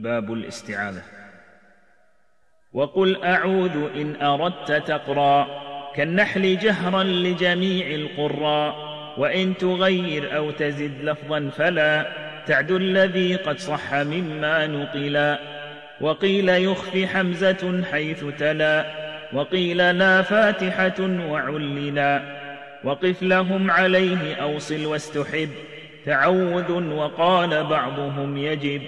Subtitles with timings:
[0.00, 1.02] باب الاستعاذة.
[2.72, 5.46] وقل أعوذ إن أردت تقرا
[5.96, 8.74] كالنحل جهرا لجميع القراء
[9.18, 12.06] وإن تغير أو تزد لفظا فلا
[12.46, 15.38] تعد الذي قد صح مما نقلا.
[16.00, 18.86] وقيل يخفي حمزة حيث تلا
[19.32, 22.22] وقيل لا فاتحة وعللا.
[22.84, 25.50] وقف لهم عليه أوصل واستحب
[26.06, 28.82] تعوذ وقال بعضهم يجب.